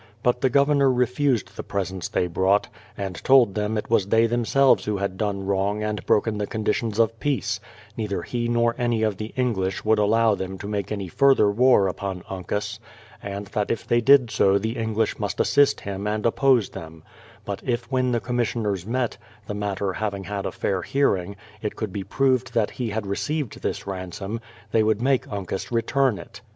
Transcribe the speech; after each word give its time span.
But 0.23 0.41
the 0.41 0.49
Governor 0.49 0.91
refused 0.91 1.55
the 1.55 1.61
presents 1.61 2.09
they 2.09 2.25
brought, 2.25 2.67
and 2.97 3.23
told 3.23 3.53
them 3.53 3.77
it 3.77 3.87
was 3.91 4.07
they 4.07 4.25
themselves 4.25 4.85
who 4.85 4.97
had 4.97 5.15
done 5.15 5.45
wrong 5.45 5.83
and 5.83 6.03
broken 6.07 6.39
the 6.39 6.47
conditions 6.47 6.97
of 6.97 7.19
peace; 7.19 7.59
neither 7.95 8.23
he 8.23 8.47
nor 8.47 8.73
any 8.79 9.03
of 9.03 9.17
the 9.17 9.31
English 9.35 9.85
would 9.85 9.99
allow 9.99 10.33
them 10.33 10.57
to 10.57 10.67
make 10.67 10.91
any 10.91 11.07
further 11.07 11.51
war 11.51 11.87
upon 11.87 12.23
Uncas, 12.27 12.79
and 13.21 13.45
that 13.49 13.69
if 13.69 13.85
they 13.87 14.01
did 14.01 14.31
so 14.31 14.57
the 14.57 14.75
English 14.75 15.19
must 15.19 15.39
assist 15.39 15.81
him 15.81 16.07
and 16.07 16.25
oppose 16.25 16.69
them; 16.69 17.03
but 17.45 17.61
if 17.63 17.83
when 17.91 18.11
the 18.11 18.19
commissioners 18.19 18.87
met, 18.87 19.17
the 19.45 19.53
matter 19.53 19.93
having 19.93 20.23
had 20.23 20.47
a 20.47 20.51
fair 20.51 20.81
hearing, 20.81 21.35
it 21.61 21.75
could 21.75 21.93
be 21.93 22.03
proved 22.03 22.55
that 22.55 22.71
he 22.71 22.89
had 22.89 23.05
received 23.05 23.61
this 23.61 23.85
ransom, 23.85 24.39
they 24.71 24.81
would 24.81 24.99
make 24.99 25.31
Uncas 25.31 25.71
return 25.71 26.17
it. 26.17 26.41